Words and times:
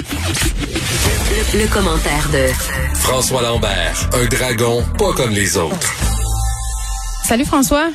Le, 0.00 1.58
le 1.62 1.66
commentaire 1.70 2.26
de 2.32 2.46
François 2.94 3.42
Lambert, 3.42 4.08
un 4.14 4.24
dragon 4.26 4.82
pas 4.96 5.12
comme 5.12 5.30
les 5.30 5.58
autres. 5.58 5.76
Salut 7.22 7.44
François. 7.44 7.90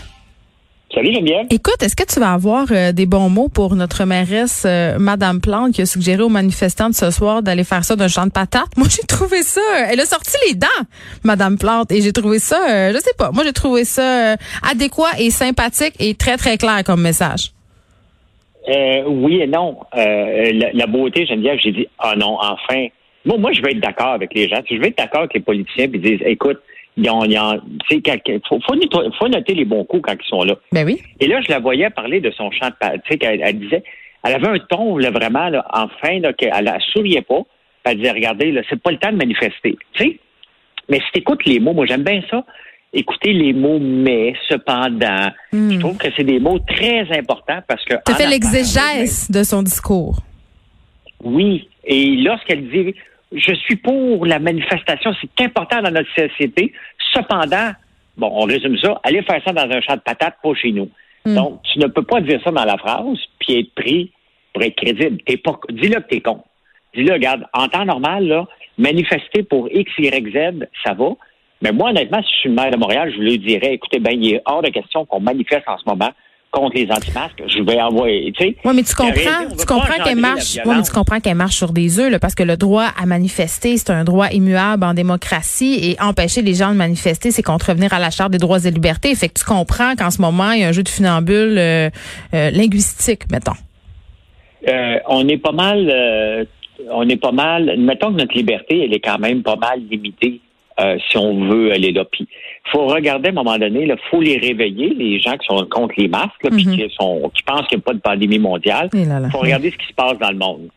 Salut 0.93 1.13
Geneviève. 1.15 1.47
Écoute, 1.49 1.81
est-ce 1.81 1.95
que 1.95 2.03
tu 2.03 2.19
vas 2.19 2.33
avoir 2.33 2.67
euh, 2.69 2.91
des 2.91 3.07
bons 3.07 3.29
mots 3.29 3.49
pour 3.49 3.75
notre 3.75 4.05
mairesse 4.05 4.63
euh, 4.67 4.99
Madame 4.99 5.41
Plante 5.41 5.73
qui 5.73 5.81
a 5.81 5.87
suggéré 5.87 6.21
aux 6.21 6.29
manifestants 6.29 6.89
de 6.91 6.95
ce 6.95 7.09
soir 7.09 7.41
d'aller 7.41 7.63
faire 7.63 7.83
ça 7.83 7.95
d'un 7.95 8.07
champ 8.07 8.27
de 8.27 8.31
patates? 8.31 8.69
Moi, 8.77 8.87
j'ai 8.87 9.01
trouvé 9.07 9.41
ça. 9.41 9.59
euh, 9.61 9.85
elle 9.89 9.99
a 9.99 10.05
sorti 10.05 10.37
les 10.47 10.53
dents, 10.53 10.67
Madame 11.23 11.57
Plante, 11.57 11.91
et 11.91 12.03
j'ai 12.03 12.13
trouvé 12.13 12.37
ça, 12.37 12.59
euh, 12.69 12.93
je 12.93 12.99
sais 12.99 13.15
pas. 13.17 13.31
Moi, 13.31 13.43
j'ai 13.43 13.53
trouvé 13.53 13.83
ça 13.83 14.03
euh, 14.33 14.35
adéquat 14.61 15.09
et 15.17 15.31
sympathique 15.31 15.95
et 15.99 16.13
très 16.13 16.37
très 16.37 16.59
clair 16.59 16.83
comme 16.85 17.01
message. 17.01 17.54
Euh, 18.67 19.03
oui 19.05 19.41
et 19.41 19.47
non. 19.47 19.77
Euh, 19.95 20.51
la, 20.53 20.71
la 20.73 20.87
beauté, 20.87 21.25
Geneviève, 21.25 21.59
j'ai 21.61 21.71
dit, 21.71 21.87
ah 21.99 22.15
non, 22.15 22.37
enfin. 22.41 22.87
Bon, 23.25 23.39
moi, 23.39 23.51
je 23.53 23.61
vais 23.61 23.71
être 23.71 23.79
d'accord 23.79 24.09
avec 24.13 24.33
les 24.33 24.47
gens. 24.47 24.61
Je 24.69 24.75
vais 24.77 24.87
être 24.89 24.97
d'accord 24.97 25.21
avec 25.21 25.33
les 25.33 25.39
politiciens 25.39 25.87
puis 25.87 25.99
disent, 25.99 26.21
écoute, 26.25 26.59
tu 26.95 27.03
quand- 28.01 28.47
faut, 28.47 28.59
faut, 28.65 28.75
noter- 28.75 29.09
faut 29.17 29.27
noter 29.27 29.53
les 29.53 29.65
bons 29.65 29.83
coups 29.83 30.03
quand 30.03 30.13
ils 30.13 30.27
sont 30.29 30.43
là. 30.43 30.55
Ben 30.71 30.85
oui. 30.85 31.01
Et 31.19 31.27
là, 31.27 31.41
je 31.41 31.51
la 31.51 31.59
voyais 31.59 31.89
parler 31.89 32.21
de 32.21 32.31
son 32.31 32.51
chant 32.51 32.67
de 32.69 32.97
Tu 32.97 33.01
sais, 33.11 33.17
qu'elle 33.17 33.41
elle 33.43 33.59
disait, 33.59 33.83
elle 34.23 34.33
avait 34.35 34.47
un 34.47 34.59
ton, 34.59 34.97
là, 34.97 35.09
vraiment, 35.11 35.49
là, 35.49 35.65
enfin, 35.73 36.19
là, 36.19 36.33
qu'elle 36.33 36.51
elle 36.55 36.81
souriait 36.93 37.21
pas. 37.21 37.41
Elle 37.83 37.97
disait, 37.97 38.11
regardez, 38.11 38.51
là, 38.51 38.61
c'est 38.69 38.81
pas 38.81 38.91
le 38.91 38.97
temps 38.97 39.11
de 39.11 39.17
manifester. 39.17 39.77
Tu 39.93 40.03
sais? 40.03 40.19
Mais 40.89 40.97
si 40.99 41.11
t'écoutes 41.13 41.45
les 41.45 41.59
mots, 41.59 41.73
moi, 41.73 41.85
j'aime 41.85 42.03
bien 42.03 42.21
ça. 42.29 42.43
Écouter 42.97 43.33
les 43.33 43.53
mots 43.53 43.79
mais, 43.79 44.33
cependant. 44.47 45.29
Je 45.51 45.77
trouve 45.79 45.97
que 45.97 46.07
c'est 46.15 46.23
des 46.23 46.39
mots 46.39 46.59
très 46.59 47.05
importants 47.17 47.59
parce 47.67 47.83
que. 47.85 47.95
Hmm. 47.95 48.01
Tu 48.07 48.13
fait 48.13 48.27
l'exégèse 48.27 49.29
de 49.29 49.43
son 49.43 49.61
discours. 49.61 50.19
oui. 51.23 51.69
Et 51.87 52.15
lorsqu'elle 52.15 52.67
dit 52.69 52.95
je 53.31 53.53
suis 53.53 53.75
pour 53.75 54.25
la 54.25 54.39
manifestation, 54.39 55.13
c'est 55.19 55.45
important 55.45 55.81
dans 55.81 55.91
notre 55.91 56.09
société. 56.15 56.73
Cependant, 57.13 57.71
bon, 58.17 58.31
on 58.31 58.45
résume 58.45 58.77
ça, 58.77 58.99
aller 59.03 59.21
faire 59.23 59.41
ça 59.43 59.51
dans 59.51 59.69
un 59.69 59.81
champ 59.81 59.95
de 59.95 60.01
patates, 60.01 60.37
pas 60.41 60.53
chez 60.53 60.71
nous. 60.71 60.89
Donc, 61.25 61.61
tu 61.63 61.79
ne 61.79 61.87
peux 61.87 62.03
pas 62.03 62.21
dire 62.21 62.39
ça 62.43 62.51
dans 62.51 62.65
la 62.65 62.77
phrase, 62.77 63.17
puis 63.39 63.59
être 63.59 63.73
pris 63.73 64.11
pour 64.53 64.61
être 64.61 64.75
crédible. 64.75 65.17
T'es 65.25 65.37
pas, 65.37 65.59
dis-le 65.71 65.99
que 66.01 66.07
t'es 66.07 66.21
con. 66.21 66.43
Dis-le, 66.93 67.13
regarde, 67.13 67.45
en 67.51 67.67
temps 67.67 67.83
normal, 67.83 68.27
là, 68.27 68.47
manifester 68.77 69.41
pour 69.41 69.67
X, 69.71 69.91
Y, 69.97 70.31
Z, 70.31 70.67
ça 70.85 70.93
va. 70.93 71.09
Mais 71.61 71.71
moi, 71.71 71.89
honnêtement, 71.89 72.21
si 72.21 72.29
je 72.33 72.39
suis 72.39 72.49
le 72.49 72.55
maire 72.55 72.71
de 72.71 72.77
Montréal, 72.77 73.11
je 73.15 73.21
lui 73.21 73.39
dirais, 73.39 73.73
écoutez, 73.73 73.99
ben, 73.99 74.11
il 74.11 74.35
est 74.35 74.41
hors 74.45 74.61
de 74.61 74.69
question 74.69 75.05
qu'on 75.05 75.19
manifeste 75.19 75.63
en 75.67 75.77
ce 75.77 75.83
moment 75.87 76.11
contre 76.51 76.75
les 76.75 76.89
anti-masques. 76.89 77.43
Je 77.47 77.61
vais 77.63 77.81
envoyer, 77.81 78.31
tu 78.31 78.45
sais. 78.45 78.55
Oui, 78.63 78.73
mais 78.75 78.83
tu 78.83 78.95
réalité, 78.95 79.25
comprends, 79.25 79.55
tu 79.57 79.65
comprends 79.65 80.03
qu'elle 80.03 80.17
marche. 80.17 80.55
Ouais, 80.65 80.75
mais 80.75 80.83
tu 80.83 80.91
comprends 80.91 81.19
qu'elle 81.19 81.35
marche 81.35 81.55
sur 81.55 81.73
des 81.73 81.99
œufs, 81.99 82.09
là, 82.09 82.19
parce 82.19 82.33
que 82.33 82.43
le 82.43 82.55
droit 82.55 82.87
à 82.97 83.05
manifester, 83.05 83.77
c'est 83.77 83.89
un 83.89 84.03
droit 84.05 84.29
immuable 84.29 84.83
en 84.85 84.93
démocratie, 84.93 85.79
et 85.81 86.01
empêcher 86.01 86.41
les 86.41 86.53
gens 86.53 86.69
de 86.71 86.77
manifester, 86.77 87.31
c'est 87.31 87.43
contrevenir 87.43 87.93
à 87.93 87.99
la 87.99 88.09
charte 88.09 88.31
des 88.31 88.37
droits 88.37 88.65
et 88.65 88.71
libertés. 88.71 89.13
Fait 89.15 89.27
que 89.27 89.39
tu 89.39 89.45
comprends 89.45 89.95
qu'en 89.95 90.11
ce 90.11 90.21
moment, 90.21 90.51
il 90.51 90.61
y 90.61 90.63
a 90.63 90.69
un 90.69 90.71
jeu 90.71 90.83
de 90.83 90.89
funambule 90.89 91.57
euh, 91.57 91.89
euh, 92.33 92.51
linguistique, 92.51 93.23
mettons. 93.31 93.51
Euh, 94.67 94.97
on 95.09 95.27
est 95.27 95.37
pas 95.37 95.51
mal, 95.51 95.89
euh, 95.89 96.45
on 96.89 97.07
est 97.09 97.17
pas 97.17 97.31
mal. 97.31 97.75
Mettons 97.77 98.13
que 98.13 98.17
notre 98.17 98.35
liberté, 98.35 98.83
elle 98.85 98.93
est 98.93 98.99
quand 98.99 99.19
même 99.19 99.43
pas 99.43 99.57
mal 99.57 99.81
limitée 99.91 100.39
euh, 100.79 100.97
si 101.09 101.17
on 101.17 101.45
veut 101.47 101.71
aller 101.71 101.91
là. 101.91 102.03
Puis, 102.05 102.27
faut 102.71 102.85
regarder 102.87 103.29
à 103.29 103.31
un 103.31 103.35
moment 103.35 103.57
donné, 103.57 103.83
il 103.83 103.95
faut 104.09 104.21
les 104.21 104.37
réveiller, 104.37 104.93
les 104.93 105.19
gens 105.19 105.37
qui 105.37 105.45
sont 105.47 105.65
contre 105.67 105.93
les 105.97 106.07
masques, 106.07 106.43
là, 106.43 106.49
puis 106.51 106.65
Mhm. 106.65 106.75
qui 106.75 106.95
sont, 106.99 107.31
qui 107.33 107.43
pensent 107.43 107.67
qu'il 107.67 107.77
n'y 107.77 107.81
a 107.83 107.85
pas 107.85 107.93
de 107.93 107.99
pandémie 107.99 108.39
mondiale. 108.39 108.89
Là 108.93 109.19
là. 109.19 109.29
faut 109.29 109.39
regarder 109.39 109.71
ce 109.71 109.77
qui 109.77 109.87
se 109.87 109.93
passe 109.93 110.17
dans 110.19 110.31
le 110.31 110.37
monde. 110.37 110.69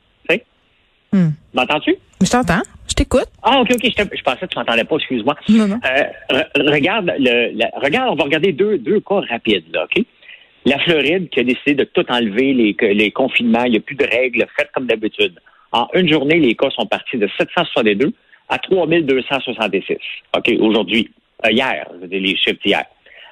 Hmm. 1.10 1.30
m'entends-tu? 1.54 1.96
Je 2.22 2.30
t'entends, 2.30 2.60
je 2.86 2.92
t'écoute. 2.94 3.28
Ah, 3.42 3.60
ok, 3.62 3.70
ok, 3.72 3.80
je, 3.82 4.22
pensais 4.22 4.40
que 4.40 4.46
tu 4.52 4.58
m'entendais 4.58 4.84
pas, 4.84 4.96
excuse-moi. 4.96 5.34
Non, 5.48 5.66
non. 5.66 5.80
Euh, 5.86 6.02
re- 6.36 6.70
regarde, 6.70 7.10
le, 7.18 7.56
la- 7.56 7.70
regarde, 7.82 8.10
on 8.10 8.14
va 8.14 8.24
regarder 8.24 8.52
deux, 8.52 8.76
deux 8.76 9.00
cas 9.00 9.20
rapides, 9.30 9.64
là, 9.72 9.84
OK? 9.84 10.04
La 10.66 10.78
Floride 10.80 11.30
qui 11.30 11.40
a 11.40 11.44
décidé 11.44 11.72
de 11.76 11.84
tout 11.84 12.04
enlever, 12.10 12.52
les, 12.52 12.76
les 12.92 13.10
confinements, 13.10 13.64
il 13.64 13.70
n'y 13.70 13.76
a 13.78 13.80
plus 13.80 13.94
de 13.96 14.04
règles, 14.04 14.44
faites 14.54 14.68
comme 14.74 14.86
d'habitude. 14.86 15.38
En 15.72 15.88
une 15.94 16.10
journée, 16.12 16.38
les 16.40 16.54
cas 16.54 16.68
sont 16.76 16.84
partis 16.84 17.16
de 17.16 17.26
762 17.38 18.12
à 18.48 18.58
3266. 18.58 19.96
OK, 20.36 20.52
aujourd'hui, 20.60 21.10
euh, 21.44 21.50
hier, 21.52 21.86
je 22.00 22.06
les 22.06 22.36
chiffres 22.36 22.58
d'hier. 22.64 22.84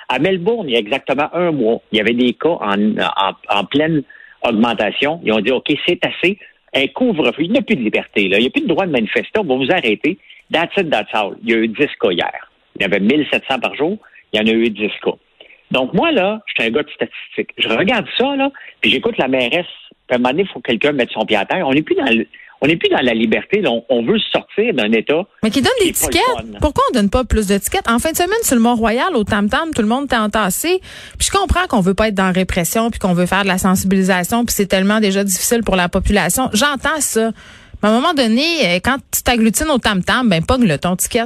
À 0.08 0.18
Melbourne, 0.18 0.68
il 0.68 0.72
y 0.74 0.76
a 0.76 0.78
exactement 0.80 1.28
un 1.34 1.50
mois, 1.50 1.80
il 1.92 1.98
y 1.98 2.00
avait 2.00 2.14
des 2.14 2.32
cas 2.34 2.58
en, 2.60 2.98
en, 2.98 3.32
en 3.48 3.64
pleine 3.64 4.02
augmentation. 4.42 5.20
Ils 5.24 5.32
ont 5.32 5.40
dit, 5.40 5.50
OK, 5.50 5.72
c'est 5.86 6.04
assez. 6.04 6.38
Un 6.74 6.86
couvre-feu. 6.88 7.42
Il 7.42 7.52
n'y 7.52 7.58
a 7.58 7.62
plus 7.62 7.76
de 7.76 7.82
liberté. 7.82 8.28
Là. 8.28 8.38
Il 8.38 8.42
n'y 8.42 8.46
a 8.48 8.50
plus 8.50 8.62
de 8.62 8.68
droit 8.68 8.86
de 8.86 8.90
manifester. 8.92 9.38
On 9.40 9.44
va 9.44 9.54
vous 9.56 9.70
arrêter. 9.72 10.18
That's 10.52 10.76
it, 10.76 10.90
that's 10.90 11.08
all. 11.12 11.36
Il 11.42 11.50
y 11.50 11.54
a 11.54 11.58
eu 11.58 11.68
10 11.68 11.76
cas 12.00 12.10
hier. 12.10 12.50
Il 12.76 12.82
y 12.82 12.84
avait 12.84 13.00
1700 13.00 13.58
par 13.60 13.74
jour. 13.74 13.98
Il 14.32 14.38
y 14.40 14.42
en 14.42 14.46
a 14.46 14.54
eu 14.54 14.68
10 14.68 14.88
cas. 15.02 15.12
Donc, 15.70 15.92
moi, 15.94 16.12
là, 16.12 16.40
je 16.46 16.52
suis 16.62 16.70
un 16.70 16.72
gars 16.72 16.82
de 16.82 16.90
statistique. 16.90 17.50
Je 17.58 17.68
regarde 17.68 18.06
ça, 18.16 18.36
là, 18.36 18.50
puis 18.80 18.90
j'écoute 18.90 19.16
la 19.18 19.26
mairesse. 19.26 19.66
À 20.10 20.14
un 20.14 20.18
moment 20.18 20.30
donné, 20.30 20.42
il 20.42 20.48
faut 20.48 20.60
que 20.60 20.70
quelqu'un 20.70 20.92
mette 20.92 21.10
son 21.10 21.24
pied 21.24 21.36
à 21.36 21.44
terre. 21.44 21.66
On 21.66 21.72
n'est 21.72 21.82
plus 21.82 21.96
dans 21.96 22.04
le- 22.04 22.26
on 22.60 22.66
n'est 22.66 22.76
plus 22.76 22.88
dans 22.88 23.00
la 23.02 23.12
liberté. 23.12 23.60
là. 23.60 23.70
On, 23.70 23.84
on 23.88 24.02
veut 24.02 24.18
sortir 24.32 24.72
d'un 24.74 24.90
État. 24.92 25.22
Mais 25.42 25.50
qui 25.50 25.60
donne 25.62 25.72
des 25.80 25.92
tickets. 25.92 26.20
Pourquoi 26.60 26.84
on 26.90 26.94
donne 26.94 27.10
pas 27.10 27.24
plus 27.24 27.46
de 27.46 27.58
tickets? 27.58 27.88
En 27.88 27.98
fin 27.98 28.12
de 28.12 28.16
semaine, 28.16 28.38
sur 28.42 28.56
le 28.56 28.62
Mont-Royal, 28.62 29.14
au 29.14 29.24
Tam-Tam, 29.24 29.70
tout 29.74 29.82
le 29.82 29.88
monde 29.88 30.04
était 30.04 30.16
entassé. 30.16 30.80
Puis 31.18 31.28
je 31.30 31.30
comprends 31.30 31.66
qu'on 31.68 31.80
veut 31.80 31.94
pas 31.94 32.08
être 32.08 32.14
dans 32.14 32.24
la 32.26 32.32
répression, 32.32 32.90
puis 32.90 32.98
qu'on 32.98 33.12
veut 33.14 33.26
faire 33.26 33.42
de 33.42 33.48
la 33.48 33.58
sensibilisation, 33.58 34.44
puis 34.44 34.54
c'est 34.54 34.66
tellement 34.66 35.00
déjà 35.00 35.22
difficile 35.22 35.62
pour 35.64 35.76
la 35.76 35.88
population. 35.88 36.48
J'entends 36.54 37.00
ça. 37.00 37.30
Mais 37.82 37.88
à 37.90 37.92
un 37.92 37.94
moment 37.94 38.14
donné, 38.14 38.44
euh, 38.64 38.78
quand 38.82 38.96
tu 39.12 39.22
t'agglutines 39.22 39.68
au 39.68 39.78
Tam-Tam, 39.78 40.28
ben 40.28 40.42
pogne-le 40.42 40.78
ton 40.78 40.96
ticket. 40.96 41.24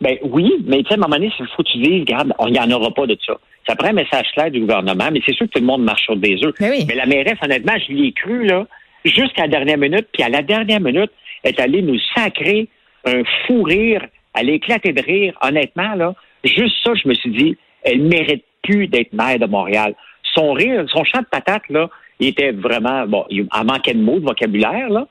Ben 0.00 0.16
oui, 0.22 0.48
mais 0.64 0.78
tu 0.84 0.88
sais, 0.88 0.92
à 0.92 0.94
un 0.94 1.00
moment 1.00 1.16
donné, 1.16 1.32
il 1.38 1.46
faut 1.56 1.62
que 1.64 1.68
tu 1.72 1.78
dises, 1.78 2.00
regarde, 2.02 2.32
il 2.46 2.52
n'y 2.52 2.60
en 2.60 2.70
aura 2.70 2.92
pas 2.92 3.06
de 3.06 3.18
ça. 3.26 3.34
Ça 3.66 3.74
prend 3.74 3.88
un 3.88 3.94
message 3.94 4.26
clair 4.32 4.50
du 4.50 4.60
gouvernement, 4.60 5.08
mais 5.12 5.20
c'est 5.26 5.34
sûr 5.34 5.46
que 5.46 5.50
tout 5.52 5.60
le 5.60 5.66
monde 5.66 5.82
marche 5.82 6.02
sur 6.04 6.16
des 6.16 6.38
œufs. 6.44 6.54
Ben 6.60 6.70
oui. 6.70 6.84
Mais 6.88 6.94
la 6.94 7.04
mairesse, 7.06 7.36
honnêtement, 7.42 7.72
je 7.86 7.92
l'y 7.92 8.08
ai 8.08 8.12
cru, 8.12 8.46
là, 8.46 8.64
jusqu'à 9.08 9.42
la 9.42 9.48
dernière 9.48 9.78
minute, 9.78 10.06
puis 10.12 10.22
à 10.22 10.28
la 10.28 10.42
dernière 10.42 10.80
minute, 10.80 11.10
elle 11.42 11.52
est 11.54 11.60
allée 11.60 11.82
nous 11.82 11.98
sacrer 12.16 12.68
un 13.04 13.22
fou 13.46 13.62
rire, 13.62 14.04
elle 14.34 14.50
a 14.50 14.52
éclaté 14.52 14.92
de 14.92 15.02
rire, 15.02 15.34
honnêtement, 15.42 15.94
là. 15.94 16.14
Juste 16.44 16.76
ça, 16.84 16.92
je 16.94 17.08
me 17.08 17.14
suis 17.14 17.30
dit, 17.30 17.56
elle 17.82 18.00
mérite 18.02 18.44
plus 18.62 18.86
d'être 18.86 19.12
maire 19.12 19.38
de 19.38 19.46
Montréal. 19.46 19.94
Son 20.34 20.52
rire, 20.52 20.84
son 20.88 21.04
chant 21.04 21.20
de 21.20 21.26
patate, 21.30 21.62
là, 21.70 21.88
il 22.20 22.28
était 22.28 22.52
vraiment, 22.52 23.06
bon, 23.06 23.24
il 23.30 23.46
en 23.52 23.64
manquait 23.64 23.94
de 23.94 24.00
mots, 24.00 24.18
de 24.20 24.24
vocabulaire, 24.24 24.88
là, 24.90 25.06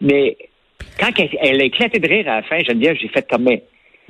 mais 0.00 0.36
quand 1.00 1.10
elle, 1.18 1.30
elle 1.40 1.60
a 1.60 1.64
éclaté 1.64 1.98
de 1.98 2.08
rire 2.08 2.28
à 2.28 2.36
la 2.36 2.42
fin, 2.42 2.58
Geneviève, 2.60 2.96
j'ai 3.00 3.08
fait 3.08 3.28
comme, 3.28 3.44
mais 3.44 3.62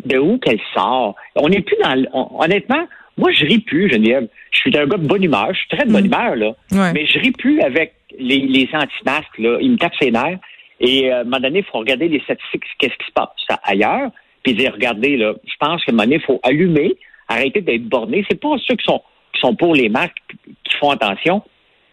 de 0.04 0.18
où 0.18 0.38
qu'elle 0.38 0.60
sort? 0.74 1.14
On 1.36 1.48
n'est 1.48 1.60
plus 1.60 1.76
dans, 1.82 2.04
on- 2.12 2.42
honnêtement, 2.42 2.86
moi, 3.16 3.32
je 3.32 3.44
ris 3.44 3.58
plus, 3.58 3.90
Geneviève. 3.90 4.28
Je 4.52 4.58
suis 4.58 4.76
un 4.78 4.86
gars 4.86 4.96
de 4.96 5.06
bonne 5.06 5.24
humeur, 5.24 5.48
je 5.52 5.58
suis 5.58 5.68
très 5.68 5.86
de 5.86 5.92
bonne 5.92 6.06
humeur, 6.06 6.36
là. 6.36 6.52
Ouais. 6.72 6.92
Mais 6.92 7.06
je 7.06 7.18
ris 7.18 7.32
plus 7.32 7.60
avec 7.60 7.94
les, 8.18 8.68
anti-masques, 8.72 9.38
là. 9.38 9.58
Ils 9.60 9.72
me 9.72 9.76
tapent 9.76 9.96
ses 10.00 10.10
nerfs. 10.10 10.38
Et 10.80 11.10
euh, 11.10 11.18
à 11.18 11.20
un 11.20 11.24
moment 11.24 11.40
donné, 11.40 11.58
il 11.60 11.64
faut 11.64 11.78
regarder 11.78 12.08
les 12.08 12.20
statistiques, 12.20 12.64
qu'est-ce 12.78 12.94
qui 12.94 13.06
se 13.06 13.12
passe 13.12 13.28
ailleurs, 13.64 14.10
puis 14.42 14.54
dire, 14.54 14.72
regardez, 14.72 15.16
là, 15.16 15.34
je 15.44 15.54
pense 15.58 15.84
qu'à 15.84 15.92
un 15.92 15.94
moment 15.94 16.04
donné, 16.04 16.16
il 16.16 16.22
faut 16.22 16.40
allumer, 16.42 16.96
arrêter 17.28 17.60
d'être 17.60 17.84
borné. 17.84 18.24
C'est 18.30 18.40
pas 18.40 18.56
ceux 18.64 18.76
qui 18.76 18.84
sont, 18.84 19.02
qui 19.32 19.40
sont 19.40 19.54
pour 19.56 19.74
les 19.74 19.88
masques, 19.88 20.22
qui 20.64 20.76
font 20.76 20.90
attention, 20.90 21.42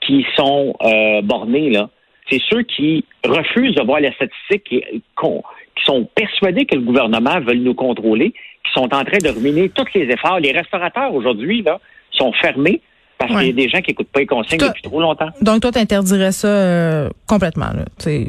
qui 0.02 0.26
sont 0.36 0.76
euh, 0.84 1.22
bornés, 1.22 1.70
là. 1.70 1.90
C'est 2.30 2.42
ceux 2.50 2.64
qui 2.64 3.06
refusent 3.24 3.76
de 3.76 3.84
voir 3.84 4.00
les 4.00 4.12
statistiques, 4.14 4.64
qui 4.68 5.84
sont 5.86 6.10
persuadés 6.16 6.66
que 6.66 6.76
le 6.76 6.82
gouvernement 6.82 7.40
veut 7.40 7.54
nous 7.54 7.76
contrôler, 7.76 8.32
qui 8.32 8.72
sont 8.74 8.92
en 8.96 9.04
train 9.04 9.20
de 9.24 9.30
ruiner 9.30 9.70
tous 9.70 9.86
les 9.94 10.12
efforts. 10.12 10.40
Les 10.40 10.52
restaurateurs, 10.52 11.14
aujourd'hui, 11.14 11.62
là, 11.62 11.80
sont 12.12 12.34
fermés 12.34 12.82
parce 13.18 13.32
Ouais. 13.32 13.38
qu'il 13.40 13.48
y 13.48 13.52
a 13.52 13.66
des 13.66 13.70
gens 13.70 13.82
qui 13.82 13.92
n'écoutent 13.92 14.10
pas 14.12 14.20
les 14.20 14.26
consignes 14.26 14.60
Toi- 14.60 14.70
depuis 14.70 14.82
trop 14.84 15.02
longtemps. 15.02 15.30
Donc 15.42 15.62
toi, 15.62 15.72
t'interdirais 15.72 16.32
ça 16.32 16.48
euh, 16.48 17.10
complètement, 17.28 17.68
là. 17.76 17.86
C'est 17.98 18.28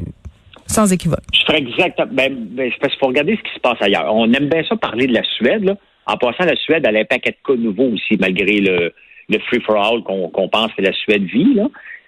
sans 0.66 0.92
équivoque. 0.92 1.20
Je 1.32 1.40
ferais 1.46 1.58
exactement. 1.58 2.08
Ben, 2.12 2.34
ben, 2.34 2.70
c'est 2.72 2.81
parce 2.81 2.93
qu'il 2.93 3.00
faut 3.00 3.06
regarder 3.06 3.37
ce 3.37 3.43
qui 3.49 3.55
se 3.55 3.61
passe 3.61 3.81
ailleurs. 3.81 4.12
On 4.14 4.32
aime 4.32 4.49
bien 4.49 4.62
ça 4.69 4.76
parler 4.76 5.06
de 5.06 5.14
la 5.14 5.22
Suède. 5.37 5.64
Là. 5.64 5.76
En 6.06 6.16
passant, 6.16 6.44
la 6.44 6.56
Suède, 6.56 6.84
elle 6.88 6.96
a 6.96 7.00
un 7.00 7.05
paquet 7.05 7.31
de 7.31 7.37
cas 7.46 7.58
nouveaux 7.61 7.90
aussi, 7.94 8.16
malgré 8.19 8.58
le, 8.61 8.93
le 9.28 9.38
free-for-all 9.40 10.02
qu'on 10.02 10.28
qu'on 10.28 10.49
pense 10.49 10.72
que 10.75 10.82
la 10.82 10.93
Suède 10.93 11.25
vit. 11.25 11.55
Là. 11.55 11.66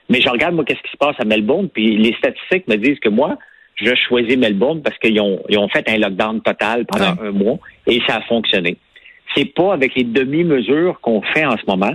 Mais 0.09 0.21
je 0.21 0.29
regarde, 0.29 0.55
moi, 0.55 0.65
qu'est-ce 0.65 0.81
qui 0.83 0.91
se 0.91 0.97
passe 0.97 1.17
à 1.19 1.25
Melbourne, 1.25 1.69
puis 1.69 1.97
les 1.97 2.15
statistiques 2.15 2.67
me 2.69 2.77
disent 2.77 2.99
que 3.01 3.09
moi, 3.11 3.37
je 3.77 3.95
choisis 4.09 4.37
Melbourne 4.37 4.83
parce 4.83 4.97
qu'ils 4.99 5.21
ont, 5.21 5.41
ils 5.49 5.59
ont 5.59 5.69
fait 5.69 5.89
un 5.89 5.99
lockdown 5.99 6.41
total 6.41 6.85
pendant 6.87 7.15
un 7.23 7.31
mois 7.31 7.59
et 7.87 8.01
ça 8.09 8.17
a 8.17 8.21
fonctionné. 8.23 8.77
C'est 9.37 9.45
pas 9.55 9.73
avec 9.75 9.95
les 9.95 10.05
demi-mesures 10.05 10.99
qu'on 11.01 11.21
fait 11.23 11.45
en 11.45 11.57
ce 11.57 11.63
moment 11.69 11.93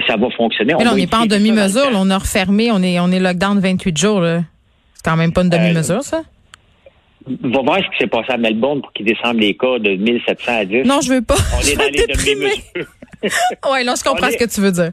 que 0.00 0.06
ça 0.06 0.16
va 0.16 0.30
fonctionner. 0.30 0.74
Mais 0.78 0.84
là, 0.84 0.92
on 0.92 0.96
n'est 0.96 1.06
pas 1.06 1.20
en 1.20 1.26
demi-mesure. 1.26 1.90
là, 1.90 1.98
On 2.00 2.10
a 2.10 2.18
refermé, 2.18 2.70
on 2.72 2.82
est, 2.82 2.98
on 3.00 3.10
est 3.10 3.20
lockdown 3.20 3.58
28 3.60 3.96
jours. 3.96 4.20
là. 4.20 4.42
C'est 4.94 5.04
quand 5.04 5.16
même 5.16 5.32
pas 5.32 5.42
une 5.42 5.50
demi-mesure, 5.50 6.02
ça? 6.02 6.22
Va 7.26 7.60
voir 7.62 7.78
ce 7.78 7.82
qui 7.90 7.98
s'est 8.00 8.06
passé 8.06 8.32
à 8.32 8.36
Melbourne 8.36 8.82
pour 8.82 8.92
qu'ils 8.92 9.06
descendent 9.06 9.40
les 9.40 9.56
cas 9.56 9.78
de 9.78 9.96
1700 9.96 10.52
à 10.52 10.64
10. 10.64 10.82
Non, 10.84 11.00
je 11.02 11.14
veux 11.14 11.22
pas. 11.22 11.36
On 11.56 11.60
Je 11.62 11.70
est 11.72 11.76
dans 11.76 11.84
les 11.84 12.06
demi-mesures. 12.06 12.90
Ouais, 13.72 13.84
non, 13.84 13.94
je 13.96 14.04
comprends 14.04 14.30
ce 14.30 14.36
que 14.36 14.44
tu 14.44 14.60
veux 14.60 14.72
dire. 14.72 14.90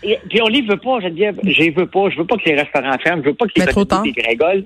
Puis 0.00 0.40
on 0.40 0.48
les 0.48 0.62
veut 0.62 0.78
pas, 0.78 1.00
Geneviève. 1.00 1.38
Je 1.44 1.58
les 1.60 1.70
veux 1.70 1.86
pas. 1.86 2.08
Je 2.08 2.16
veux 2.16 2.24
pas 2.26 2.36
que 2.36 2.48
les 2.48 2.54
restaurants 2.54 2.96
ferment. 3.04 3.22
Je 3.22 3.28
veux 3.28 3.34
pas 3.34 3.44
que 3.46 3.52
les 3.56 4.12
dégringolent. 4.12 4.64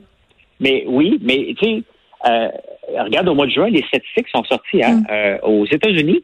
Mais 0.60 0.84
oui, 0.86 1.18
mais 1.22 1.54
tu 1.58 1.66
sais, 1.66 1.82
euh, 2.26 2.48
regarde, 3.02 3.28
au 3.28 3.34
mois 3.34 3.46
de 3.46 3.50
juin, 3.50 3.68
les 3.70 3.82
statistiques 3.88 4.28
sont 4.32 4.44
sorties. 4.44 4.84
Hein, 4.84 5.02
euh, 5.10 5.38
aux 5.42 5.66
États-Unis, 5.66 6.22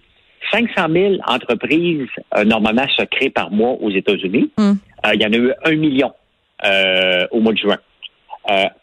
500 0.50 0.86
000 0.92 1.14
entreprises 1.26 2.08
euh, 2.36 2.44
normalement 2.44 2.86
se 2.88 3.04
créent 3.04 3.30
par 3.30 3.50
mois 3.50 3.72
aux 3.80 3.90
États-Unis. 3.90 4.50
Mm. 4.58 4.72
Euh, 5.06 5.10
il 5.14 5.22
y 5.22 5.26
en 5.26 5.32
a 5.32 5.36
eu 5.36 5.52
un 5.64 5.74
million 5.76 6.12
euh, 6.64 7.26
au 7.30 7.40
mois 7.40 7.52
de 7.52 7.58
juin. 7.58 7.78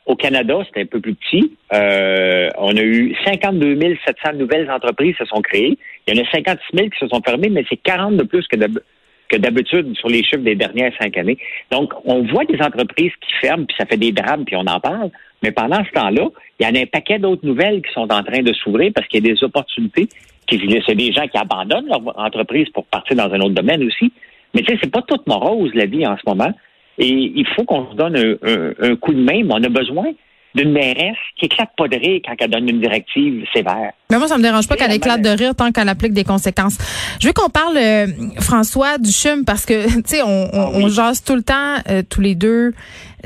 Au 0.05 0.17
Canada, 0.17 0.55
c'était 0.65 0.81
un 0.81 0.85
peu 0.85 0.99
plus 0.99 1.15
petit. 1.15 1.55
On 1.71 2.75
a 2.77 2.81
eu 2.81 3.15
52 3.25 3.79
700 4.05 4.33
nouvelles 4.37 4.69
entreprises 4.69 5.15
qui 5.15 5.23
se 5.23 5.25
sont 5.25 5.41
créées. 5.41 5.77
Il 6.05 6.13
y 6.13 6.19
en 6.19 6.21
a 6.21 6.29
56 6.31 6.77
000 6.77 6.89
qui 6.89 6.99
se 6.99 7.07
sont 7.07 7.21
fermées, 7.25 7.47
mais 7.49 7.63
c'est 7.69 7.77
40 7.77 8.17
de 8.17 8.23
plus 8.23 8.45
que 8.47 8.57
d'hab- 8.57 8.81
que 9.29 9.37
d'habitude 9.37 9.95
sur 9.97 10.09
les 10.09 10.23
chiffres 10.23 10.43
des 10.43 10.55
dernières 10.55 10.91
cinq 11.01 11.17
années. 11.17 11.37
Donc, 11.71 11.93
on 12.05 12.23
voit 12.23 12.45
des 12.45 12.61
entreprises 12.61 13.11
qui 13.21 13.33
ferment, 13.41 13.65
puis 13.65 13.75
ça 13.79 13.85
fait 13.85 13.97
des 13.97 14.11
drames, 14.11 14.45
puis 14.45 14.55
on 14.55 14.65
en 14.67 14.79
parle. 14.79 15.09
Mais 15.41 15.51
pendant 15.51 15.83
ce 15.83 15.91
temps-là, 15.91 16.27
il 16.59 16.65
y 16.65 16.69
en 16.69 16.75
a 16.75 16.79
un 16.83 16.85
paquet 16.85 17.19
d'autres 17.19 17.45
nouvelles 17.45 17.81
qui 17.81 17.91
sont 17.93 18.11
en 18.11 18.23
train 18.23 18.41
de 18.41 18.53
s'ouvrir 18.53 18.91
parce 18.93 19.07
qu'il 19.07 19.25
y 19.25 19.29
a 19.29 19.33
des 19.33 19.43
opportunités. 19.43 20.07
C'est 20.49 20.95
des 20.95 21.11
gens 21.11 21.27
qui 21.27 21.37
abandonnent 21.37 21.87
leur 21.87 22.19
entreprise 22.19 22.69
pour 22.69 22.85
partir 22.85 23.15
dans 23.17 23.31
un 23.33 23.39
autre 23.39 23.55
domaine 23.55 23.83
aussi. 23.83 24.11
Mais 24.53 24.61
tu 24.61 24.71
sais, 24.73 24.79
c'est 24.83 24.91
pas 24.91 25.01
toute 25.01 25.25
morose 25.25 25.73
la 25.73 25.85
vie 25.85 26.05
en 26.05 26.15
ce 26.17 26.21
moment. 26.27 26.53
Et 26.99 27.07
il 27.07 27.47
faut 27.55 27.63
qu'on 27.63 27.89
se 27.91 27.95
donne 27.95 28.15
un, 28.15 28.33
un- 28.47 28.91
un 28.91 28.95
coup 28.97 29.13
de 29.13 29.19
main, 29.19 29.41
mais 29.43 29.53
on 29.53 29.63
a 29.63 29.69
besoin 29.69 30.11
d'une 30.55 30.71
mairesse 30.71 31.17
qui 31.37 31.45
éclate 31.45 31.69
pas 31.75 31.87
de 31.87 31.95
rire 31.95 32.21
quand 32.25 32.33
elle 32.39 32.51
donne 32.51 32.69
une 32.69 32.79
directive 32.79 33.45
sévère. 33.53 33.91
Mais 34.11 34.17
moi, 34.19 34.27
ça 34.27 34.37
me 34.37 34.43
dérange 34.43 34.67
pas 34.67 34.75
qu'elle 34.75 34.89
la 34.89 34.95
éclate 34.95 35.21
de 35.21 35.29
rire 35.29 35.55
tant 35.55 35.71
qu'elle 35.71 35.89
applique 35.89 36.13
des 36.13 36.23
conséquences. 36.23 36.77
Je 37.19 37.27
veux 37.27 37.33
qu'on 37.33 37.49
parle, 37.49 37.77
euh, 37.77 38.07
François, 38.39 38.97
du 38.99 39.11
CHUM 39.11 39.43
parce 39.45 39.65
que, 39.65 39.87
tu 39.95 40.01
sais, 40.05 40.21
on, 40.21 40.27
on, 40.27 40.49
Ah 40.53 40.69
oui. 40.75 40.83
on 40.83 40.87
jase 40.89 41.23
tout 41.23 41.35
le 41.35 41.41
temps, 41.41 41.77
euh, 41.89 42.03
tous 42.07 42.21
les 42.21 42.35
deux, 42.35 42.73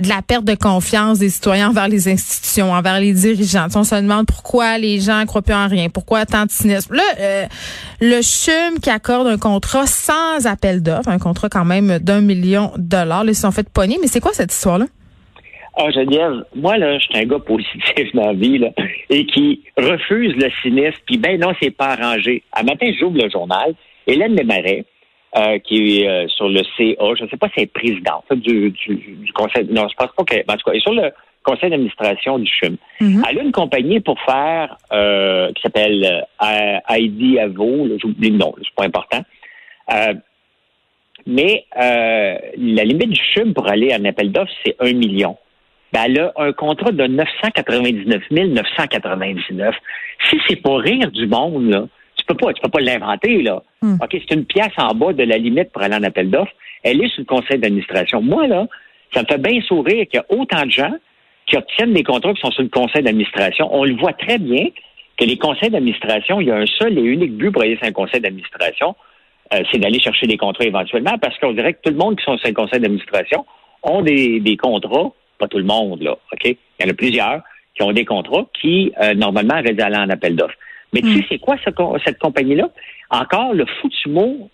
de 0.01 0.07
la 0.07 0.21
perte 0.21 0.45
de 0.45 0.55
confiance 0.55 1.19
des 1.19 1.29
citoyens 1.29 1.69
envers 1.69 1.87
les 1.87 2.07
institutions, 2.07 2.71
envers 2.71 2.99
les 2.99 3.13
dirigeants. 3.13 3.65
Tu 3.65 3.71
sais, 3.71 3.77
on 3.79 3.83
se 3.83 3.95
demande 3.95 4.27
pourquoi 4.27 4.77
les 4.77 4.99
gens 5.01 5.25
croient 5.25 5.41
plus 5.41 5.55
en 5.55 5.67
rien, 5.67 5.89
pourquoi 5.89 6.25
tant 6.25 6.45
de 6.45 6.51
cynisme. 6.51 6.93
Là, 6.93 7.03
euh, 7.19 7.45
le 7.99 8.21
CHUM 8.21 8.79
qui 8.79 8.89
accorde 8.89 9.27
un 9.27 9.37
contrat 9.37 9.87
sans 9.87 10.45
appel 10.45 10.81
d'offres, 10.81 11.09
un 11.09 11.19
contrat 11.19 11.49
quand 11.49 11.65
même 11.65 11.99
d'un 11.99 12.21
million 12.21 12.71
de 12.77 12.83
dollars, 12.83 13.23
là, 13.23 13.31
ils 13.31 13.35
se 13.35 13.41
sont 13.41 13.51
fait 13.51 13.67
pogner. 13.67 13.97
Mais 14.01 14.07
c'est 14.07 14.21
quoi 14.21 14.31
cette 14.33 14.53
histoire-là? 14.53 14.85
Ah, 15.79 15.91
Geneviève, 15.91 16.43
moi, 16.55 16.77
là, 16.77 16.97
je 16.97 17.05
suis 17.05 17.17
un 17.17 17.25
gars 17.25 17.39
positif 17.39 18.15
dans 18.15 18.27
la 18.27 18.33
vie, 18.33 18.57
là, 18.57 18.69
et 19.09 19.25
qui 19.25 19.61
refuse 19.77 20.35
le 20.35 20.49
cynisme, 20.61 20.99
puis 21.05 21.17
ben 21.17 21.39
non, 21.39 21.53
c'est 21.61 21.71
pas 21.71 21.89
arrangé. 21.89 22.41
Un 22.53 22.63
matin, 22.63 22.89
j'ouvre 22.99 23.17
le 23.21 23.29
journal, 23.29 23.75
Hélène 24.07 24.35
Desmarais, 24.35 24.85
euh, 25.37 25.59
qui 25.59 25.99
est 25.99 26.07
euh, 26.07 26.27
sur 26.29 26.49
le 26.49 26.61
CA, 26.77 27.13
je 27.15 27.23
ne 27.23 27.29
sais 27.29 27.37
pas 27.37 27.47
si 27.49 27.53
elle 27.57 27.63
est 27.63 27.73
présidente 27.73 28.25
du, 28.31 28.71
du, 28.71 28.95
du 28.95 29.33
conseil, 29.33 29.67
non, 29.69 29.87
je 29.87 29.95
pense 29.95 30.11
pas 30.15 30.23
qu'elle, 30.23 30.45
en 30.47 30.53
tout 30.53 30.63
cas, 30.65 30.71
elle 30.71 30.77
est 30.77 30.81
sur 30.81 30.93
le 30.93 31.11
conseil 31.43 31.69
d'administration 31.69 32.39
du 32.39 32.49
CHUM. 32.51 32.77
Mhm. 32.99 33.23
Elle 33.29 33.39
a 33.39 33.41
une 33.43 33.51
compagnie 33.51 33.99
pour 33.99 34.19
faire, 34.21 34.77
euh, 34.91 35.51
qui 35.53 35.61
s'appelle 35.61 36.25
euh, 36.41 36.77
ID 36.89 37.37
Avo, 37.37 37.87
j'oublie 38.01 38.31
le 38.31 38.37
nom, 38.37 38.53
c'est 38.57 38.75
pas 38.75 38.85
important. 38.85 39.21
Euh, 39.93 40.13
mais 41.25 41.65
euh, 41.77 42.37
la 42.57 42.83
limite 42.83 43.09
du 43.09 43.21
CHUM 43.33 43.53
pour 43.53 43.67
aller 43.69 43.91
à 43.91 43.97
un 43.97 44.05
appel 44.05 44.31
d'offres, 44.31 44.51
c'est 44.65 44.75
un 44.79 44.93
million 44.93 45.37
ben, 45.93 46.03
elle 46.05 46.19
a 46.19 46.33
un 46.37 46.51
contrat 46.53 46.91
de 46.91 47.07
999 47.07 48.23
999. 48.31 49.75
Si 50.29 50.37
c'est 50.47 50.57
pour 50.57 50.79
rire 50.79 51.11
du 51.11 51.27
monde, 51.27 51.69
là, 51.69 51.85
tu 52.15 52.25
peux 52.25 52.35
pas, 52.35 52.53
tu 52.53 52.61
peux 52.61 52.69
pas 52.69 52.81
l'inventer, 52.81 53.41
là. 53.41 53.63
Hmm. 53.81 53.95
OK, 54.01 54.09
c'est 54.11 54.35
une 54.35 54.45
pièce 54.45 54.73
en 54.77 54.93
bas 54.93 55.13
de 55.13 55.23
la 55.23 55.37
limite 55.37 55.71
pour 55.71 55.81
aller 55.81 55.95
en 55.95 56.03
appel 56.03 56.29
d'offres. 56.29 56.51
Elle 56.83 57.03
est 57.03 57.07
sur 57.09 57.21
le 57.21 57.25
conseil 57.25 57.59
d'administration. 57.59 58.21
Moi, 58.21 58.47
là, 58.47 58.67
ça 59.13 59.21
me 59.21 59.27
fait 59.27 59.41
bien 59.41 59.61
sourire 59.61 60.05
qu'il 60.07 60.15
y 60.15 60.17
a 60.17 60.25
autant 60.29 60.65
de 60.65 60.71
gens 60.71 60.93
qui 61.45 61.55
obtiennent 61.55 61.93
des 61.93 62.03
contrats 62.03 62.33
qui 62.33 62.41
sont 62.41 62.51
sur 62.51 62.63
le 62.63 62.69
conseil 62.69 63.03
d'administration. 63.03 63.69
On 63.71 63.85
le 63.85 63.95
voit 63.95 64.13
très 64.13 64.37
bien 64.37 64.67
que 65.17 65.25
les 65.25 65.37
conseils 65.37 65.69
d'administration, 65.69 66.41
il 66.41 66.47
y 66.47 66.51
a 66.51 66.57
un 66.57 66.65
seul 66.65 66.97
et 66.97 67.01
unique 67.01 67.33
but 67.33 67.51
pour 67.51 67.63
aller 67.63 67.77
sur 67.77 67.87
un 67.87 67.91
conseil 67.91 68.21
d'administration, 68.21 68.95
euh, 69.53 69.63
c'est 69.71 69.79
d'aller 69.79 69.99
chercher 69.99 70.27
des 70.27 70.37
contrats 70.37 70.65
éventuellement, 70.65 71.17
parce 71.19 71.37
qu'on 71.39 71.53
dirait 71.53 71.73
que 71.73 71.79
tout 71.83 71.91
le 71.91 71.97
monde 71.97 72.17
qui 72.17 72.25
sont 72.25 72.37
sur 72.37 72.47
le 72.47 72.53
conseil 72.53 72.79
d'administration 72.79 73.45
ont 73.83 74.01
des, 74.01 74.39
des 74.41 74.57
contrats, 74.57 75.11
pas 75.37 75.47
tout 75.47 75.57
le 75.57 75.63
monde, 75.63 76.01
là, 76.01 76.17
OK? 76.33 76.45
Il 76.45 76.57
y 76.79 76.85
en 76.85 76.89
a 76.89 76.93
plusieurs 76.93 77.41
qui 77.75 77.83
ont 77.83 77.91
des 77.91 78.05
contrats 78.05 78.45
qui, 78.59 78.91
euh, 79.01 79.13
normalement, 79.13 79.55
auraient 79.59 79.73
dû 79.73 79.81
aller 79.81 79.97
en 79.97 80.09
appel 80.09 80.35
d'offres. 80.35 80.55
Mais 80.93 81.01
tu 81.01 81.13
sais, 81.17 81.25
c'est 81.29 81.39
quoi 81.39 81.57
ce 81.63 81.69
cette 82.05 82.17
compagnie-là? 82.17 82.69
Encore 83.09 83.53
le 83.53 83.65
foutu 83.65 84.09
mot 84.09 84.49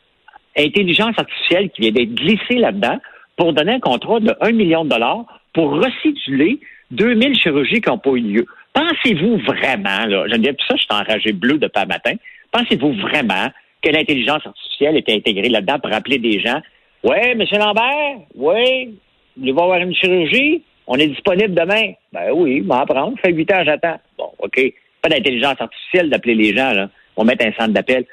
intelligence 0.58 1.18
artificielle 1.18 1.70
qui 1.70 1.82
vient 1.82 1.92
d'être 1.92 2.14
glissée 2.14 2.56
là-dedans 2.56 3.00
pour 3.38 3.54
donner 3.54 3.74
un 3.74 3.80
contrat 3.80 4.20
de 4.20 4.36
1 4.42 4.52
million 4.52 4.84
de 4.84 4.90
dollars 4.90 5.26
pour 5.54 5.74
restituer 5.74 6.60
2000 6.92 7.36
chirurgies 7.36 7.82
qui 7.82 7.90
n'ont 7.90 7.98
pas 7.98 8.12
eu 8.12 8.22
lieu. 8.22 8.46
Pensez-vous 8.74 9.38
vraiment, 9.38 10.06
là, 10.06 10.26
je 10.28 10.36
tout 10.36 10.66
ça, 10.68 10.76
je 10.76 10.82
suis 10.82 10.88
enragé 10.92 11.32
bleu 11.32 11.58
depuis 11.58 11.80
un 11.80 11.86
matin, 11.86 12.14
pensez-vous 12.52 12.94
vraiment 12.94 13.50
que 13.82 13.90
l'intelligence 13.90 14.46
artificielle 14.46 14.98
est 14.98 15.10
intégrée 15.10 15.50
là-dedans 15.50 15.80
pour 15.80 15.94
appeler 15.94 16.18
des 16.18 16.40
gens, 16.40 16.62
ouais, 17.04 17.36
monsieur 17.36 17.58
Lambert, 17.58 18.18
oui, 18.36 18.98
vous 19.36 19.42
voulez 19.42 19.52
avoir 19.52 19.78
une 19.80 19.94
chirurgie? 19.94 20.64
On 20.88 20.96
est 20.98 21.08
disponible 21.08 21.54
demain? 21.54 21.94
Ben 22.12 22.32
oui, 22.34 22.62
m'en 22.62 22.86
prendre. 22.86 23.18
Fait 23.20 23.32
huit 23.32 23.52
ans, 23.52 23.64
j'attends. 23.64 24.00
Bon, 24.18 24.30
OK. 24.40 24.60
Pas 25.02 25.10
d'intelligence 25.10 25.60
artificielle 25.60 26.10
d'appeler 26.10 26.36
les 26.36 26.56
gens, 26.56 26.72
là. 26.72 26.90
On 27.16 27.24
met 27.24 27.42
un 27.44 27.52
centre 27.54 27.74
d'appel. 27.74 28.06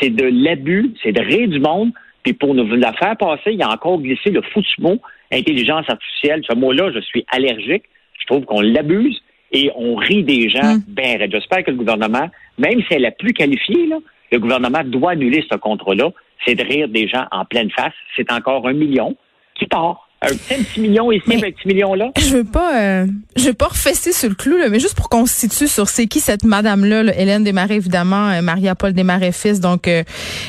C'est 0.00 0.10
de 0.10 0.24
l'abus, 0.24 0.92
c'est 1.02 1.12
de 1.12 1.20
rire 1.20 1.48
du 1.48 1.60
monde. 1.60 1.90
Puis 2.22 2.32
pour 2.32 2.54
nous 2.54 2.66
la 2.74 2.92
faire 2.94 3.16
passer, 3.16 3.52
il 3.52 3.58
y 3.58 3.62
a 3.62 3.70
encore 3.70 4.00
glissé 4.00 4.30
le 4.30 4.42
foutu 4.42 4.80
mot 4.80 4.98
intelligence 5.32 5.88
artificielle. 5.88 6.42
Ce 6.48 6.54
mot-là, 6.54 6.90
je 6.92 7.00
suis 7.00 7.24
allergique. 7.28 7.84
Je 8.18 8.26
trouve 8.26 8.44
qu'on 8.44 8.60
l'abuse 8.60 9.20
et 9.52 9.70
on 9.76 9.94
rit 9.94 10.24
des 10.24 10.48
gens 10.48 10.76
ben. 10.88 11.18
J'espère 11.30 11.64
que 11.64 11.70
le 11.70 11.76
gouvernement, 11.76 12.28
même 12.58 12.80
si 12.82 12.86
elle 12.90 12.98
est 12.98 13.00
la 13.00 13.10
plus 13.12 13.32
qualifiée, 13.32 13.86
là, 13.86 13.98
le 14.32 14.38
gouvernement 14.40 14.82
doit 14.84 15.12
annuler 15.12 15.44
ce 15.50 15.56
contrat-là. 15.56 16.10
C'est 16.44 16.56
de 16.56 16.64
rire 16.64 16.88
des 16.88 17.06
gens 17.08 17.26
en 17.30 17.44
pleine 17.44 17.70
face. 17.70 17.94
C'est 18.16 18.30
encore 18.32 18.66
un 18.66 18.72
million 18.72 19.16
qui 19.54 19.66
part. 19.66 20.05
Un 20.22 20.28
petit, 20.28 20.80
million 20.80 21.12
ici, 21.12 21.22
Mais- 21.26 21.36
un 21.36 21.40
petit 21.50 21.68
million 21.68 21.92
là. 21.94 22.10
Je 22.18 22.36
veux 22.38 22.44
pas, 22.44 22.80
euh, 22.80 23.06
je 23.36 23.44
veux 23.44 23.52
pas 23.54 23.66
refesser 23.66 24.12
sur 24.12 24.30
le 24.30 24.34
clou, 24.34 24.56
là, 24.56 24.68
mais 24.70 24.80
juste 24.80 24.94
pour 24.94 25.10
qu'on 25.10 25.26
se 25.26 25.34
situe 25.34 25.68
sur 25.68 25.88
c'est 25.90 26.06
qui 26.06 26.20
cette 26.20 26.42
madame-là, 26.42 27.02
là, 27.02 27.12
Hélène 27.18 27.44
Desmarais, 27.44 27.76
évidemment, 27.76 28.30
euh, 28.30 28.40
Maria-Paul 28.40 28.94
Desmarais 28.94 29.30
fils, 29.32 29.60
donc 29.60 29.86
euh, 29.88 30.02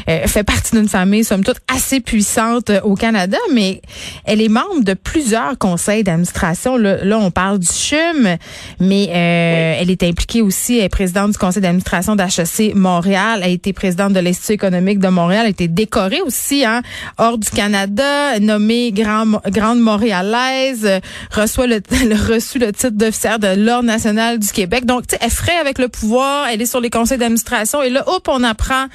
euh, 0.10 0.26
fait 0.26 0.44
partie 0.46 0.76
d'une 0.76 0.88
famille, 0.88 1.26
somme 1.26 1.44
toute, 1.44 1.58
assez 1.74 2.00
puissante 2.00 2.70
euh, 2.70 2.80
au 2.84 2.96
Canada, 2.96 3.38
mais 3.54 3.82
elle 4.24 4.42
est 4.42 4.48
membre 4.48 4.84
de 4.84 4.94
plusieurs 4.94 5.58
conseils 5.58 6.04
d'administration. 6.04 6.78
Là, 6.78 7.04
là, 7.04 7.20
on 7.20 7.30
parle 7.30 7.60
du 7.60 7.68
CHUM, 7.68 8.38
mais 8.80 9.10
euh, 9.10 9.76
elle 9.82 9.92
est 9.92 10.04
impliquée 10.04 10.42
aussi, 10.42 10.78
elle 10.78 10.86
est 10.86 10.90
présidente 10.90 11.32
du 11.32 11.38
conseil 11.38 11.62
d'administration 11.62 12.16
d'HEC 12.16 12.74
Montréal, 12.74 13.40
elle 13.44 13.50
a 13.50 13.54
été 13.54 13.74
présidente 13.74 14.14
de 14.14 14.20
l'Institut 14.22 14.54
économique 14.54 15.00
de 15.00 15.10
Montréal, 15.10 15.42
elle 15.42 15.48
a 15.48 15.50
été 15.50 15.68
décorée 15.68 16.22
aussi, 16.22 16.64
hein, 16.66 16.82
hors 17.18 17.38
du 17.38 17.50
Canada, 17.50 18.40
nommée 18.40 18.94
grand, 18.94 19.26
grande 19.60 19.80
montréalaise, 19.80 20.86
euh, 20.86 21.00
reçoit 21.32 21.68
le, 21.68 21.80
elle 22.04 22.14
a 22.14 22.16
reçu 22.16 22.60
le 22.60 22.72
titre 22.72 22.92
d'officière 22.98 23.40
de 23.40 23.48
l'Ordre 23.56 23.86
national 23.86 24.40
du 24.40 24.52
Québec. 24.52 24.86
Donc, 24.86 25.08
tu 25.08 25.16
sais, 25.16 25.22
elle 25.24 25.32
ferait 25.32 25.58
avec 25.58 25.80
le 25.80 25.88
pouvoir, 25.88 26.48
elle 26.48 26.62
est 26.62 26.66
sur 26.66 26.82
les 26.82 26.90
conseils 26.90 27.18
d'administration 27.18 27.82
et 27.82 27.90
là, 27.90 28.04
hop, 28.08 28.28
on 28.30 28.44
apprend 28.44 28.86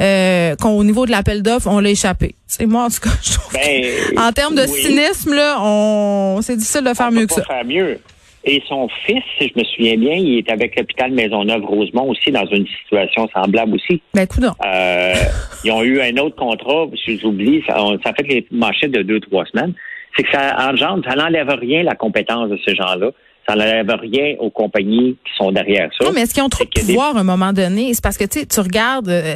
euh, 0.00 0.54
qu'au 0.56 0.84
niveau 0.84 1.06
de 1.06 1.10
l'appel 1.10 1.42
d'offres, 1.42 1.68
on 1.70 1.80
l'a 1.80 1.90
échappé. 1.90 2.34
C'est 2.46 2.66
moi, 2.66 2.84
en 2.84 2.88
tout 2.90 3.00
cas, 3.00 3.10
je 3.22 3.32
trouve 3.34 3.52
Ben, 3.52 4.18
en 4.18 4.32
termes 4.32 4.54
de 4.54 4.62
oui. 4.62 4.68
cynisme, 4.82 5.34
là, 5.34 5.56
on, 5.60 6.40
c'est 6.42 6.56
difficile 6.56 6.82
de 6.82 6.94
faire 6.94 7.06
On 7.06 7.10
peut 7.10 7.16
mieux 7.20 7.26
que 7.26 7.34
pas 7.34 7.40
ça. 7.42 7.46
faire 7.46 7.64
mieux. 7.64 7.98
Et 8.46 8.62
son 8.68 8.88
fils, 9.06 9.22
si 9.38 9.48
je 9.54 9.58
me 9.58 9.64
souviens 9.64 9.96
bien, 9.96 10.16
il 10.16 10.36
est 10.36 10.50
avec 10.50 10.76
l'hôpital 10.78 11.10
Maisonneuve-Rosemont 11.12 12.10
aussi 12.10 12.30
dans 12.30 12.44
une 12.44 12.66
situation 12.66 13.26
semblable 13.32 13.74
aussi. 13.74 14.02
Ben, 14.12 14.26
coudonc. 14.26 14.52
Euh, 14.66 15.14
ils 15.64 15.72
ont 15.72 15.82
eu 15.82 15.98
un 16.02 16.14
autre 16.18 16.36
contrat, 16.36 16.84
si 17.02 17.18
j'oublie, 17.18 17.62
ça, 17.66 17.76
ça 18.04 18.12
fait 18.12 18.22
les 18.28 18.46
manchettes 18.50 18.90
de 18.92 19.00
deux, 19.00 19.20
trois 19.20 19.46
semaines. 19.46 19.72
C'est 20.16 20.22
que 20.22 20.30
ça 20.30 20.70
engendre, 20.70 21.04
ça 21.08 21.16
n'enlève 21.16 21.48
rien 21.48 21.82
la 21.82 21.94
compétence 21.94 22.48
de 22.50 22.58
ces 22.64 22.74
gens-là. 22.74 23.10
Ça 23.48 23.56
n'enlève 23.56 23.90
rien 24.00 24.36
aux 24.38 24.48
compagnies 24.48 25.16
qui 25.22 25.32
sont 25.36 25.52
derrière 25.52 25.90
ça. 25.98 26.06
Non, 26.06 26.12
mais 26.14 26.22
est-ce 26.22 26.32
qu'ils 26.32 26.42
ont 26.42 26.48
trop 26.48 26.64
de 26.64 26.70
des- 26.70 26.80
pouvoir 26.80 27.14
à 27.14 27.20
un 27.20 27.24
moment 27.24 27.52
donné? 27.52 27.92
C'est 27.92 28.02
parce 28.02 28.16
que 28.16 28.24
tu 28.24 28.40
sais, 28.40 28.46
tu 28.46 28.58
regardes 28.60 29.08
euh, 29.10 29.34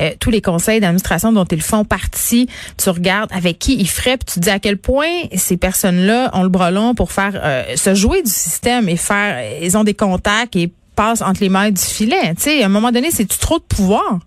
euh, 0.00 0.10
tous 0.18 0.30
les 0.30 0.40
conseils 0.40 0.80
d'administration 0.80 1.30
dont 1.30 1.44
ils 1.44 1.62
font 1.62 1.84
partie, 1.84 2.48
tu 2.82 2.90
regardes 2.90 3.30
avec 3.32 3.60
qui 3.60 3.74
ils 3.76 3.86
feraient, 3.88 4.16
puis 4.16 4.24
tu 4.26 4.34
te 4.34 4.40
dis 4.40 4.50
à 4.50 4.58
quel 4.58 4.76
point 4.78 5.06
ces 5.34 5.56
personnes-là 5.56 6.30
ont 6.32 6.42
le 6.42 6.48
bras 6.48 6.72
long 6.72 6.94
pour 6.96 7.12
faire 7.12 7.40
euh, 7.44 7.62
se 7.76 7.94
jouer 7.94 8.22
du 8.22 8.30
système 8.30 8.88
et 8.88 8.96
faire 8.96 9.38
ils 9.62 9.76
ont 9.78 9.84
des 9.84 9.94
contacts 9.94 10.56
et 10.56 10.72
passent 10.96 11.22
entre 11.22 11.40
les 11.42 11.48
mailles 11.48 11.72
du 11.72 11.82
filet. 11.82 12.34
Tu 12.36 12.42
sais, 12.42 12.62
à 12.62 12.66
un 12.66 12.70
moment 12.70 12.90
donné, 12.90 13.12
c'est 13.12 13.26
tu 13.26 13.38
trop 13.38 13.58
de 13.58 13.64
pouvoir? 13.64 14.18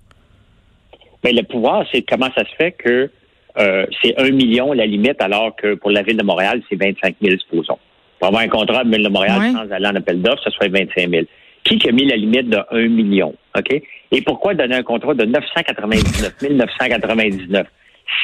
Mais 1.26 1.34
le 1.34 1.44
pouvoir, 1.44 1.84
c'est 1.92 2.04
comment 2.04 2.30
ça 2.34 2.44
se 2.46 2.56
fait 2.58 2.72
que 2.72 3.10
euh, 3.60 3.86
c'est 4.02 4.20
un 4.20 4.30
million 4.32 4.74
la 4.74 4.86
limite, 4.86 5.22
alors 5.22 5.56
que 5.56 5.76
pour 5.76 5.92
la 5.92 6.04
ville 6.04 6.18
de 6.18 6.24
Montréal, 6.24 6.62
c'est 6.70 6.76
25 6.76 7.16
000, 7.22 7.38
supposons. 7.40 7.80
Pour 8.20 8.28
avoir 8.28 8.44
un 8.44 8.48
contrat 8.48 8.84
de 8.84 8.90
ville 8.90 9.04
de 9.04 9.10
Montréal 9.10 9.52
sans 9.52 9.72
aller 9.72 9.88
en 9.88 9.96
appel 9.96 10.22
d'offres, 10.22 10.44
ça 10.44 10.52
serait 10.52 10.70
25 10.70 11.10
000. 11.10 11.24
Qui 11.64 11.88
a 11.88 11.92
mis 11.92 12.06
la 12.06 12.16
limite 12.16 12.50
de 12.50 12.60
1 12.72 12.88
million? 12.88 13.36
OK? 13.58 13.82
Et 14.12 14.22
pourquoi 14.22 14.54
donner 14.54 14.76
un 14.76 14.84
contrat 14.84 15.14
de 15.14 15.26
999 15.26 16.36
999? 16.42 17.68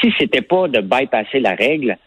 Si 0.01 0.13
c'était 0.17 0.41
pas 0.41 0.67
de 0.67 0.79
bypasser 0.79 1.39
la 1.39 1.55
règle, 1.55 1.97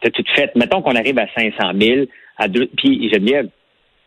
t'as 0.00 0.10
tout 0.10 0.24
fait. 0.34 0.54
Mettons 0.54 0.82
qu'on 0.82 0.94
arrive 0.94 1.18
à 1.18 1.26
500 1.34 1.72
000, 1.78 2.06
à 2.38 2.48
deux, 2.48 2.68
puis 2.76 3.10
Geneviève, 3.12 3.48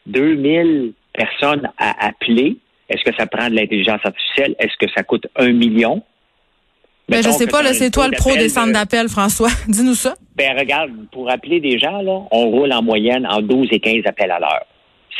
2000 0.07 0.93
personnes 1.13 1.69
à 1.77 2.07
appeler. 2.07 2.57
Est-ce 2.89 3.03
que 3.03 3.15
ça 3.17 3.27
prend 3.27 3.49
de 3.49 3.55
l'intelligence 3.55 4.01
artificielle? 4.03 4.55
Est-ce 4.59 4.75
que 4.79 4.91
ça 4.95 5.03
coûte 5.03 5.27
un 5.35 5.51
million? 5.51 6.01
Ben, 7.09 7.23
je 7.23 7.29
sais 7.29 7.47
pas, 7.47 7.61
là, 7.61 7.73
c'est 7.73 7.91
toi 7.91 8.07
le 8.07 8.15
pro 8.17 8.35
des 8.35 8.49
centres 8.49 8.73
d'appel, 8.73 9.09
François. 9.09 9.49
Dis-nous 9.67 9.95
ça. 9.95 10.15
Ben, 10.35 10.57
regarde, 10.57 10.91
pour 11.11 11.29
appeler 11.29 11.59
des 11.59 11.79
gens, 11.79 12.01
là, 12.01 12.21
on 12.31 12.49
roule 12.49 12.71
en 12.71 12.81
moyenne 12.81 13.27
en 13.27 13.41
12 13.41 13.69
et 13.71 13.79
15 13.79 14.03
appels 14.05 14.31
à 14.31 14.39
l'heure. 14.39 14.65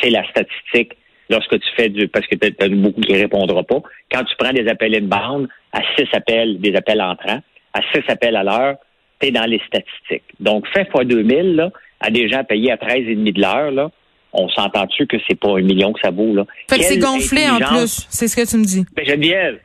C'est 0.00 0.10
la 0.10 0.22
statistique 0.30 0.96
lorsque 1.28 1.58
tu 1.58 1.68
fais 1.76 1.88
du, 1.88 2.08
parce 2.08 2.26
que 2.26 2.36
tu 2.36 2.54
as 2.58 2.68
beaucoup 2.68 3.00
qui 3.00 3.14
répondront 3.14 3.64
pas. 3.64 3.82
Quand 4.12 4.24
tu 4.24 4.34
prends 4.38 4.52
des 4.52 4.68
appels 4.68 4.94
inbound 4.94 5.48
à 5.72 5.80
6 5.96 6.06
appels, 6.12 6.60
des 6.60 6.74
appels 6.74 7.00
entrants, 7.00 7.40
à 7.74 7.80
6 7.94 8.02
appels 8.08 8.36
à 8.36 8.42
l'heure, 8.42 8.76
tu 9.20 9.28
es 9.28 9.30
dans 9.30 9.44
les 9.44 9.60
statistiques. 9.66 10.24
Donc, 10.40 10.66
fais 10.72 10.86
fois 10.86 11.04
2000, 11.04 11.56
là, 11.56 11.70
à 12.00 12.10
des 12.10 12.28
gens 12.28 12.42
payés 12.44 12.72
à 12.72 12.76
13,5 12.76 13.32
de 13.32 13.40
l'heure, 13.40 13.70
là, 13.70 13.90
on 14.32 14.48
s'entend-tu 14.48 15.06
que 15.06 15.16
c'est 15.28 15.38
pas 15.38 15.50
un 15.58 15.62
million 15.62 15.92
que 15.92 16.00
ça 16.00 16.10
vaut, 16.10 16.34
là? 16.34 16.44
Fait 16.68 16.78
que 16.78 16.84
c'est 16.84 16.98
gonflé 16.98 17.48
en 17.48 17.58
plus. 17.58 18.06
C'est 18.08 18.28
ce 18.28 18.36
que 18.36 18.48
tu 18.48 18.56
me 18.56 18.64
dis. 18.64 18.84
Ben, 18.94 19.04
Geneviève, 19.04 19.58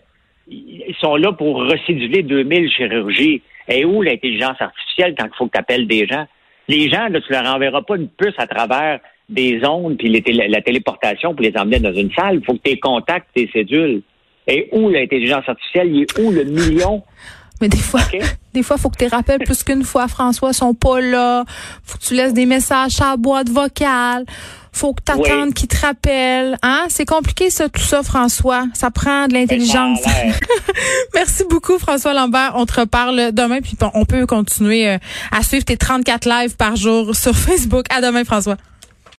ils 0.48 0.96
sont 1.00 1.16
là 1.16 1.32
pour 1.32 1.58
recidiver 1.58 2.24
2000 2.24 2.70
chirurgies. 2.72 3.42
Et 3.68 3.84
où 3.84 4.02
l'intelligence 4.02 4.60
artificielle 4.60 5.16
quand 5.18 5.25
il 5.25 5.36
faut 5.36 5.48
que 5.48 5.54
tu 5.54 5.60
appelles 5.60 5.88
des 5.88 6.06
gens? 6.06 6.25
Les 6.68 6.90
gens, 6.90 7.08
là, 7.08 7.20
tu 7.20 7.32
leur 7.32 7.46
enverras 7.46 7.82
pas 7.82 7.96
une 7.96 8.10
puce 8.10 8.36
à 8.38 8.48
travers 8.48 9.00
des 9.28 9.66
ondes 9.66 9.98
puis 9.98 10.10
la 10.10 10.62
téléportation 10.62 11.34
pour 11.34 11.42
les 11.42 11.58
emmener 11.58 11.80
dans 11.80 11.94
une 11.94 12.12
salle. 12.12 12.36
Il 12.36 12.46
faut 12.46 12.54
que 12.54 12.70
tu 12.70 12.78
contactes 12.78 13.30
tes 13.34 13.50
cédules. 13.52 14.02
Et 14.48 14.70
où 14.72 14.90
l'intelligence 14.90 15.48
artificielle? 15.48 15.96
Il 15.96 16.02
est 16.04 16.20
où 16.20 16.32
le 16.32 16.44
million? 16.44 17.02
Mais 17.62 17.70
des 17.70 17.78
fois, 17.78 18.02
des 18.54 18.64
fois, 18.64 18.78
faut 18.78 18.90
que 18.90 18.98
tu 18.98 19.08
rappelles 19.08 19.40
plus 19.40 19.64
qu'une 19.64 19.84
fois, 19.84 20.08
François, 20.08 20.54
sont 20.54 20.74
pas 20.74 21.00
là. 21.00 21.46
Faut 21.84 21.98
que 21.98 22.04
tu 22.04 22.14
laisses 22.14 22.34
des 22.34 22.46
messages 22.46 23.00
à 23.02 23.12
la 23.12 23.18
boîte 23.18 23.50
vocale. 23.50 24.26
Faut 24.72 24.94
que 24.94 25.02
tu 25.06 25.12
attendes 25.14 25.54
qu'ils 25.54 25.70
te 25.70 25.86
rappellent. 25.86 26.58
Hein? 26.62 26.86
C'est 26.90 27.06
compliqué, 27.06 27.50
ça, 27.50 27.70
tout 27.70 27.82
ça, 27.82 28.04
François. 28.04 28.66
Ça 28.74 28.92
prend 28.92 29.28
de 29.28 29.34
l'intelligence. 29.34 30.02
Merci 31.14 31.44
beaucoup, 31.50 31.80
François 31.80 32.14
Lambert. 32.14 32.54
On 32.56 32.66
te 32.66 32.82
reparle 32.82 33.32
demain, 33.32 33.62
puis 33.62 33.78
on 33.94 34.04
peut 34.04 34.26
continuer 34.26 34.90
euh, 34.90 34.98
à 35.32 35.44
suivre 35.44 35.64
tes 35.64 35.78
34 35.78 36.28
lives 36.28 36.58
par 36.58 36.76
jour 36.76 37.16
sur 37.16 37.34
Facebook. 37.38 37.86
À 37.90 38.02
demain, 38.02 38.26
François. 38.26 38.58